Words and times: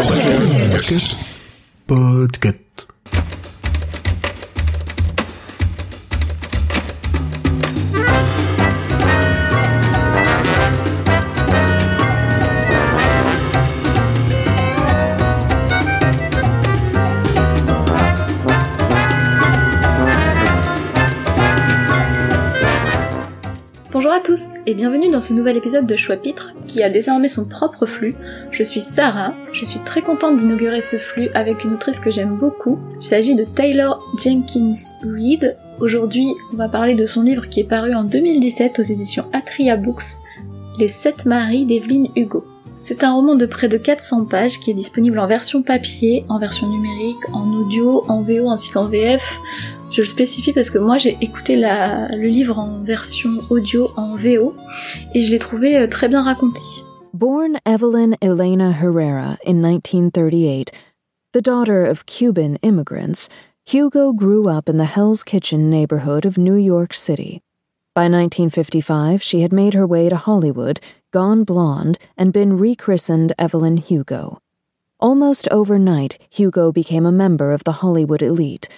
Podcast. 0.00 1.16
Podcast. 1.86 2.86
Bonjour 24.10 24.22
à 24.24 24.26
tous 24.26 24.54
et 24.66 24.74
bienvenue 24.74 25.08
dans 25.08 25.20
ce 25.20 25.32
nouvel 25.32 25.56
épisode 25.56 25.86
de 25.86 25.94
Choix-Pitre 25.94 26.52
qui 26.66 26.82
a 26.82 26.90
désormais 26.90 27.28
son 27.28 27.44
propre 27.44 27.86
flux. 27.86 28.16
Je 28.50 28.64
suis 28.64 28.80
Sarah, 28.80 29.32
je 29.52 29.64
suis 29.64 29.78
très 29.78 30.02
contente 30.02 30.36
d'inaugurer 30.36 30.80
ce 30.80 30.96
flux 30.96 31.28
avec 31.32 31.62
une 31.62 31.74
autrice 31.74 32.00
que 32.00 32.10
j'aime 32.10 32.36
beaucoup. 32.36 32.80
Il 32.96 33.04
s'agit 33.04 33.36
de 33.36 33.44
Taylor 33.44 34.02
Jenkins 34.18 34.72
Reid. 35.04 35.56
Aujourd'hui, 35.78 36.26
on 36.52 36.56
va 36.56 36.68
parler 36.68 36.96
de 36.96 37.06
son 37.06 37.22
livre 37.22 37.48
qui 37.48 37.60
est 37.60 37.68
paru 37.68 37.94
en 37.94 38.02
2017 38.02 38.80
aux 38.80 38.82
éditions 38.82 39.26
Atria 39.32 39.76
Books, 39.76 40.24
Les 40.80 40.88
Sept 40.88 41.24
Maries 41.24 41.66
d'Evelyn 41.66 42.06
Hugo. 42.16 42.44
C'est 42.78 43.04
un 43.04 43.12
roman 43.12 43.36
de 43.36 43.46
près 43.46 43.68
de 43.68 43.76
400 43.76 44.24
pages 44.24 44.58
qui 44.58 44.72
est 44.72 44.74
disponible 44.74 45.20
en 45.20 45.28
version 45.28 45.62
papier, 45.62 46.24
en 46.28 46.40
version 46.40 46.66
numérique, 46.66 47.28
en 47.32 47.46
audio, 47.52 48.04
en 48.08 48.22
VO 48.22 48.50
ainsi 48.50 48.70
qu'en 48.72 48.86
VF. 48.86 49.38
Je 49.90 50.02
le 50.02 50.06
spécifie 50.06 50.52
parce 50.52 50.70
que 50.70 50.78
moi 50.78 50.98
j'ai 50.98 51.18
écouté 51.20 51.56
la, 51.56 52.08
le 52.08 52.28
livre 52.28 52.58
en 52.60 52.82
version 52.84 53.30
audio 53.50 53.88
en 53.96 54.14
VO 54.14 54.54
et 55.14 55.20
je 55.20 55.30
l'ai 55.30 55.38
trouvé 55.40 55.76
euh, 55.76 55.88
très 55.88 56.08
bien 56.08 56.22
raconté. 56.22 56.60
Born 57.12 57.58
Evelyn 57.66 58.14
Elena 58.22 58.70
Herrera 58.70 59.36
in 59.44 59.60
1938, 59.60 60.70
the 61.32 61.42
daughter 61.42 61.84
of 61.84 62.06
Cuban 62.06 62.56
immigrants, 62.62 63.28
Hugo 63.66 64.12
grew 64.12 64.48
up 64.48 64.68
in 64.68 64.78
the 64.78 64.84
Hell's 64.84 65.24
Kitchen 65.24 65.68
neighborhood 65.68 66.24
of 66.24 66.38
New 66.38 66.54
York 66.54 66.94
City. 66.94 67.42
By 67.92 68.02
1955, 68.02 69.20
she 69.20 69.42
had 69.42 69.52
made 69.52 69.74
her 69.74 69.86
way 69.86 70.08
to 70.08 70.16
Hollywood, 70.16 70.80
gone 71.10 71.42
blonde, 71.42 71.98
and 72.16 72.32
been 72.32 72.56
rechristened 72.56 73.32
Evelyn 73.36 73.78
Hugo. 73.78 74.40
Almost 75.00 75.48
overnight, 75.50 76.16
Hugo 76.30 76.70
became 76.70 77.04
a 77.04 77.12
member 77.12 77.52
of 77.52 77.64
the 77.64 77.80
Hollywood 77.82 78.22
elite. 78.22 78.68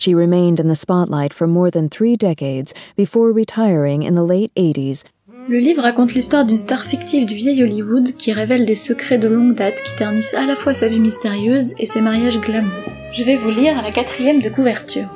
She 0.00 0.14
remained 0.14 0.58
in 0.58 0.68
the 0.68 0.74
spotlight 0.74 1.34
for 1.34 1.46
more 1.46 1.70
than 1.70 1.90
three 1.90 2.16
decades 2.16 2.72
before 2.96 3.32
retiring 3.32 4.02
in 4.02 4.14
the 4.14 4.24
late 4.24 4.50
80s 4.56 5.04
Le 5.46 5.58
livre 5.58 5.82
raconte 5.82 6.14
l'histoire 6.14 6.46
d'une 6.46 6.56
star 6.56 6.82
fictive 6.82 7.26
du 7.26 7.34
vieil 7.34 7.62
Hollywood 7.62 8.16
qui 8.16 8.32
révèle 8.32 8.64
des 8.64 8.76
secrets 8.76 9.18
de 9.18 9.28
longue 9.28 9.54
date 9.54 9.74
qui 9.84 9.94
ternissent 9.98 10.32
à 10.32 10.46
la 10.46 10.56
fois 10.56 10.72
sa 10.72 10.88
vie 10.88 11.00
mystérieuse 11.00 11.74
et 11.78 11.84
ses 11.84 12.00
mariages 12.00 12.40
glamour. 12.40 12.70
Je 13.12 13.24
vais 13.24 13.36
vous 13.36 13.50
lire 13.50 13.76
la 13.82 13.90
quatrième 13.90 14.40
de 14.40 14.48
couverture. 14.48 15.06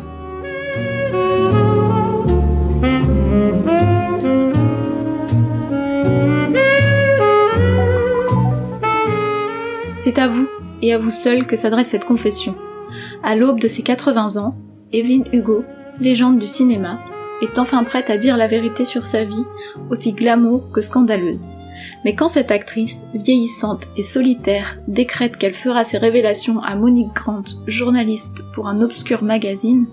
C'est 9.96 10.18
à 10.18 10.28
vous, 10.28 10.46
et 10.82 10.92
à 10.92 10.98
vous 10.98 11.10
seul, 11.10 11.46
que 11.46 11.56
s'adresse 11.56 11.88
cette 11.88 12.04
confession. 12.04 12.54
À 13.22 13.34
l'aube 13.34 13.60
de 13.60 13.68
ses 13.68 13.82
80 13.82 14.36
ans, 14.36 14.54
Evelyn 14.94 15.24
Hugo, 15.32 15.64
légende 16.00 16.38
du 16.38 16.46
cinéma, 16.46 17.00
est 17.42 17.58
enfin 17.58 17.82
prête 17.82 18.10
à 18.10 18.16
dire 18.16 18.36
la 18.36 18.46
vérité 18.46 18.84
sur 18.84 19.04
sa 19.04 19.24
vie, 19.24 19.44
aussi 19.90 20.12
glamour 20.12 20.70
que 20.70 20.80
scandaleuse. 20.80 21.48
Mais 22.04 22.14
quand 22.14 22.28
cette 22.28 22.52
actrice, 22.52 23.04
vieillissante 23.12 23.88
et 23.96 24.04
solitaire, 24.04 24.78
décrète 24.86 25.36
qu'elle 25.36 25.52
fera 25.52 25.82
ses 25.82 25.98
révélations 25.98 26.60
à 26.60 26.76
Monique 26.76 27.12
Grant, 27.12 27.42
journaliste 27.66 28.44
pour 28.54 28.68
un 28.68 28.80
obscur 28.82 29.24
magazine, 29.24 29.86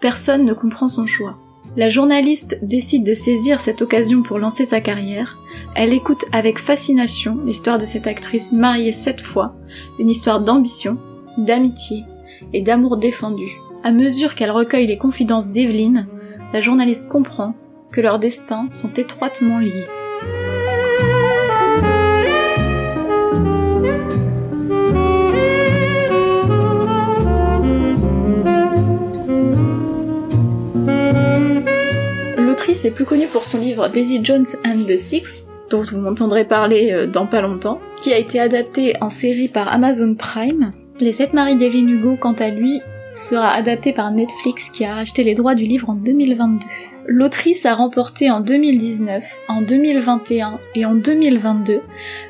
personne 0.00 0.46
ne 0.46 0.54
comprend 0.54 0.88
son 0.88 1.04
choix. 1.04 1.36
La 1.76 1.90
journaliste 1.90 2.58
décide 2.62 3.04
de 3.04 3.12
saisir 3.12 3.60
cette 3.60 3.82
occasion 3.82 4.22
pour 4.22 4.38
lancer 4.38 4.64
sa 4.64 4.80
carrière. 4.80 5.36
Elle 5.74 5.92
écoute 5.92 6.24
avec 6.32 6.58
fascination 6.58 7.38
l'histoire 7.44 7.76
de 7.76 7.84
cette 7.84 8.06
actrice 8.06 8.54
mariée 8.54 8.92
sept 8.92 9.20
fois, 9.20 9.54
une 9.98 10.08
histoire 10.08 10.40
d'ambition, 10.40 10.96
d'amitié 11.36 12.04
et 12.54 12.62
d'amour 12.62 12.96
défendu. 12.96 13.58
À 13.86 13.92
mesure 13.92 14.34
qu'elle 14.34 14.50
recueille 14.50 14.88
les 14.88 14.98
confidences 14.98 15.50
d'Evelyn, 15.50 16.08
la 16.52 16.60
journaliste 16.60 17.06
comprend 17.06 17.54
que 17.92 18.00
leurs 18.00 18.18
destins 18.18 18.66
sont 18.72 18.92
étroitement 18.94 19.60
liés. 19.60 19.86
L'autrice 32.38 32.84
est 32.84 32.90
plus 32.90 33.04
connue 33.04 33.28
pour 33.28 33.44
son 33.44 33.60
livre 33.60 33.86
Daisy 33.86 34.18
Jones 34.20 34.46
and 34.64 34.82
the 34.88 34.96
Six, 34.96 35.60
dont 35.70 35.82
vous 35.82 36.00
m'entendrez 36.00 36.44
parler 36.44 36.90
euh, 36.90 37.06
dans 37.06 37.26
pas 37.26 37.40
longtemps, 37.40 37.78
qui 38.00 38.12
a 38.12 38.18
été 38.18 38.40
adapté 38.40 38.94
en 39.00 39.10
série 39.10 39.46
par 39.46 39.68
Amazon 39.68 40.16
Prime. 40.16 40.72
Les 40.98 41.12
Sept 41.12 41.34
Maries 41.34 41.54
d'Evelyn 41.54 41.86
Hugo, 41.86 42.16
quant 42.18 42.32
à 42.32 42.50
lui, 42.50 42.80
sera 43.16 43.50
adapté 43.52 43.92
par 43.92 44.10
Netflix 44.10 44.68
qui 44.68 44.84
a 44.84 44.94
racheté 44.94 45.24
les 45.24 45.34
droits 45.34 45.54
du 45.54 45.64
livre 45.64 45.90
en 45.90 45.94
2022. 45.94 46.66
L'autrice 47.06 47.64
a 47.66 47.74
remporté 47.74 48.30
en 48.30 48.40
2019, 48.40 49.24
en 49.48 49.62
2021 49.62 50.58
et 50.74 50.84
en 50.84 50.94
2022 50.94 51.80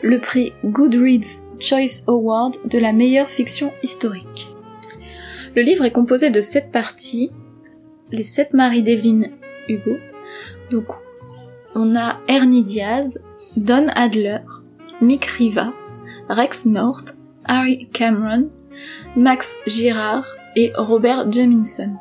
le 0.02 0.18
prix 0.18 0.52
Goodreads 0.64 1.42
Choice 1.58 2.02
Award 2.06 2.56
de 2.66 2.78
la 2.78 2.92
meilleure 2.92 3.28
fiction 3.28 3.72
historique. 3.82 4.48
Le 5.54 5.62
livre 5.62 5.84
est 5.84 5.92
composé 5.92 6.30
de 6.30 6.40
sept 6.40 6.70
parties, 6.70 7.32
les 8.12 8.22
sept 8.22 8.52
maris 8.52 8.82
d'Evelyn 8.82 9.30
Hugo. 9.68 9.96
Donc, 10.70 10.86
on 11.74 11.96
a 11.96 12.18
Ernie 12.28 12.62
Diaz, 12.62 13.22
Don 13.56 13.88
Adler, 13.94 14.40
Mick 15.00 15.24
Riva, 15.24 15.72
Rex 16.28 16.66
North, 16.66 17.16
Harry 17.46 17.88
Cameron, 17.92 18.50
Max 19.16 19.56
Girard 19.66 20.26
et 20.56 20.72
Robert 20.76 21.30
Jamison. 21.30 21.92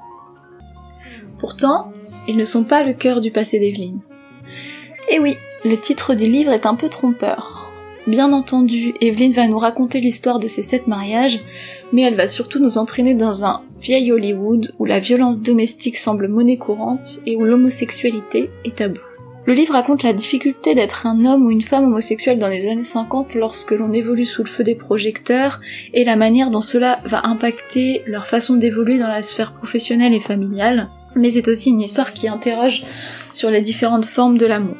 Pourtant, 1.39 1.91
ils 2.27 2.38
ne 2.38 2.45
sont 2.45 2.63
pas 2.63 2.83
le 2.83 2.93
cœur 2.93 3.21
du 3.21 3.29
passé 3.29 3.59
d'Evelyn. 3.59 3.97
Et 5.11 5.19
oui, 5.19 5.38
le 5.63 5.77
titre 5.77 6.16
du 6.16 6.23
livre 6.23 6.51
est 6.51 6.66
un 6.66 6.75
peu 6.75 6.89
trompeur. 6.89 7.71
Bien 8.07 8.33
entendu, 8.33 8.93
Evelyn 9.01 9.29
va 9.29 9.47
nous 9.47 9.57
raconter 9.57 9.99
l'histoire 9.99 10.39
de 10.39 10.47
ses 10.47 10.61
sept 10.61 10.88
mariages, 10.88 11.39
mais 11.91 12.03
elle 12.03 12.16
va 12.16 12.27
surtout 12.27 12.59
nous 12.59 12.77
entraîner 12.77 13.16
dans 13.16 13.45
un 13.45 13.61
vieil 13.81 14.11
Hollywood 14.11 14.73
où 14.79 14.85
la 14.85 14.99
violence 14.99 15.41
domestique 15.41 15.97
semble 15.97 16.27
monnaie 16.27 16.57
courante 16.57 17.19
et 17.25 17.35
où 17.35 17.43
l'homosexualité 17.43 18.49
est 18.63 18.75
tabou. 18.75 19.01
Le 19.45 19.53
livre 19.53 19.73
raconte 19.73 20.01
la 20.01 20.13
difficulté 20.13 20.73
d'être 20.73 21.06
un 21.06 21.23
homme 21.23 21.45
ou 21.45 21.51
une 21.51 21.61
femme 21.61 21.83
homosexuelle 21.83 22.39
dans 22.39 22.47
les 22.47 22.67
années 22.67 22.81
50 22.81 23.35
lorsque 23.35 23.72
l'on 23.72 23.94
évolue 23.94 24.25
sous 24.25 24.44
le 24.44 24.50
feu 24.50 24.63
des 24.63 24.73
projecteurs 24.73 25.61
et 25.94 26.03
la 26.03 26.16
manière 26.16 26.50
dont 26.50 26.61
cela 26.61 27.00
va 27.06 27.28
impacter 27.28 28.01
leur 28.07 28.25
façon 28.25 28.55
d'évoluer 28.55 28.97
dans 28.97 29.07
la 29.07 29.22
sphère 29.22 29.53
professionnelle 29.53 30.16
et 30.16 30.19
familiale. 30.19 30.89
Mais 31.16 31.29
c'est 31.29 31.47
aussi 31.47 31.69
une 31.69 31.81
histoire 31.81 32.11
qui 32.11 32.28
interroge 32.28 32.85
sur 33.29 33.51
les 33.51 33.61
différentes 33.61 34.05
formes 34.05 34.39
de 34.39 34.47
l'amour. 34.47 34.78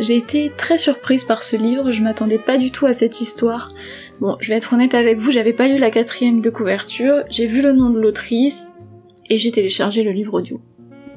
J'ai 0.00 0.16
été 0.16 0.50
très 0.56 0.76
surprise 0.76 1.22
par 1.22 1.44
ce 1.44 1.54
livre, 1.54 1.92
je 1.92 2.02
m'attendais 2.02 2.38
pas 2.38 2.56
du 2.56 2.72
tout 2.72 2.86
à 2.86 2.92
cette 2.92 3.20
histoire. 3.20 3.68
Bon, 4.20 4.36
je 4.40 4.48
vais 4.48 4.56
être 4.56 4.72
honnête 4.72 4.94
avec 4.94 5.18
vous, 5.18 5.30
j'avais 5.30 5.52
pas 5.52 5.68
lu 5.68 5.78
la 5.78 5.90
quatrième 5.90 6.40
de 6.40 6.50
couverture, 6.50 7.22
j'ai 7.30 7.46
vu 7.46 7.62
le 7.62 7.72
nom 7.72 7.90
de 7.90 8.00
l'autrice, 8.00 8.74
et 9.28 9.36
j'ai 9.36 9.52
téléchargé 9.52 10.02
le 10.02 10.10
livre 10.10 10.34
audio. 10.34 10.60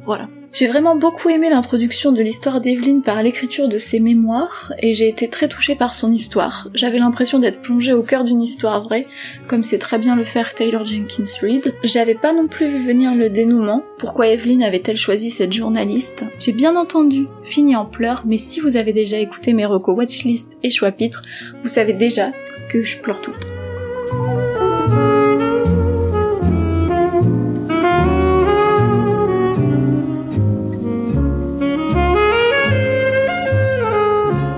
Voilà. 0.05 0.27
J'ai 0.53 0.67
vraiment 0.67 0.95
beaucoup 0.95 1.29
aimé 1.29 1.49
l'introduction 1.49 2.11
de 2.11 2.21
l'histoire 2.21 2.61
d'Evelyn 2.61 2.99
par 2.99 3.23
l'écriture 3.23 3.67
de 3.67 3.79
ses 3.79 3.99
mémoires, 3.99 4.71
et 4.83 4.93
j'ai 4.93 5.07
été 5.07 5.27
très 5.27 5.47
touchée 5.47 5.73
par 5.73 5.95
son 5.95 6.11
histoire. 6.11 6.67
J'avais 6.75 6.99
l'impression 6.99 7.39
d'être 7.39 7.59
plongée 7.59 7.93
au 7.93 8.03
cœur 8.03 8.23
d'une 8.23 8.41
histoire 8.41 8.83
vraie, 8.83 9.07
comme 9.47 9.63
sait 9.63 9.79
très 9.79 9.97
bien 9.97 10.15
le 10.15 10.23
faire 10.23 10.53
Taylor 10.53 10.85
Jenkins 10.85 11.23
Reid. 11.41 11.73
J'avais 11.83 12.13
pas 12.13 12.33
non 12.33 12.47
plus 12.47 12.67
vu 12.67 12.85
venir 12.85 13.15
le 13.15 13.31
dénouement, 13.31 13.83
pourquoi 13.97 14.27
Evelyn 14.27 14.61
avait-elle 14.61 14.95
choisi 14.95 15.31
cette 15.31 15.53
journaliste? 15.53 16.23
J'ai 16.39 16.53
bien 16.53 16.75
entendu 16.75 17.25
fini 17.43 17.75
en 17.75 17.85
pleurs, 17.85 18.21
mais 18.27 18.37
si 18.37 18.59
vous 18.59 18.77
avez 18.77 18.93
déjà 18.93 19.17
écouté 19.17 19.53
mes 19.53 19.65
recos 19.65 19.97
watchlist 19.97 20.57
et 20.61 20.69
choix-pitres, 20.69 21.23
vous 21.63 21.69
savez 21.69 21.93
déjà 21.93 22.31
que 22.69 22.83
je 22.83 22.99
pleure 22.99 23.21
tout 23.21 23.33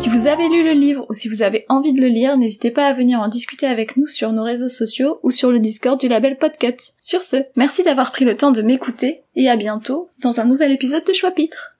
Si 0.06 0.12
vous 0.12 0.28
avez 0.28 0.48
lu 0.50 0.64
le 0.64 0.74
livre 0.74 1.04
ou 1.10 1.16
si 1.16 1.28
vous 1.28 1.42
avez 1.42 1.66
envie 1.68 1.92
de 1.92 2.00
le 2.00 2.06
lire, 2.06 2.38
n'hésitez 2.38 2.70
pas 2.70 2.86
à 2.86 2.94
venir 2.94 3.20
en 3.22 3.28
discuter 3.28 3.66
avec 3.66 3.98
nous 3.98 4.06
sur 4.06 4.34
nos 4.34 4.44
réseaux 4.44 4.70
sociaux 4.70 5.20
ou 5.24 5.32
sur 5.32 5.50
le 5.50 5.58
Discord 5.58 6.00
du 6.00 6.08
label 6.08 6.38
Podcut. 6.38 6.94
Sur 7.00 7.24
ce, 7.24 7.38
merci 7.56 7.82
d'avoir 7.82 8.12
pris 8.12 8.24
le 8.24 8.38
temps 8.38 8.52
de 8.52 8.62
m'écouter 8.62 9.24
et 9.36 9.50
à 9.50 9.56
bientôt 9.56 10.10
dans 10.22 10.40
un 10.40 10.46
nouvel 10.46 10.72
épisode 10.72 11.06
de 11.06 11.12
Choix-Pitre. 11.12 11.76